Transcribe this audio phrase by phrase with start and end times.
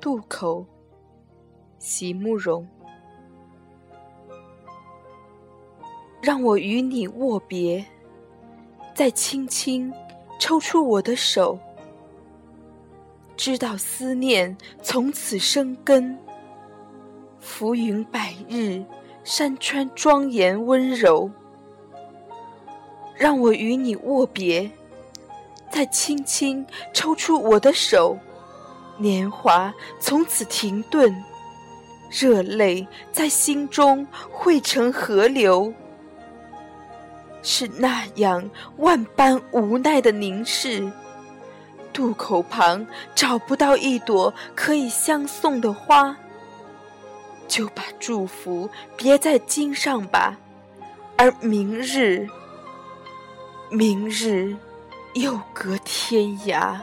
[0.00, 0.66] 渡口，
[1.78, 2.66] 席慕容。
[6.20, 7.84] 让我与你握别，
[8.94, 9.92] 再轻轻
[10.38, 11.58] 抽出我的手，
[13.36, 16.18] 知道思念从此生根。
[17.38, 18.84] 浮云百日，
[19.24, 21.30] 山川庄严温柔。
[23.14, 24.70] 让我与你握别，
[25.70, 28.18] 再轻轻抽出我的手。
[28.98, 31.24] 年华从此停顿，
[32.10, 35.72] 热泪在心中汇成河流。
[37.42, 40.92] 是那样万般无奈的凝视，
[41.92, 46.16] 渡口旁找不到一朵可以相送的花，
[47.48, 50.38] 就把祝福别在襟上吧。
[51.16, 52.28] 而明日，
[53.74, 54.54] 明日
[55.14, 56.78] 又隔天涯。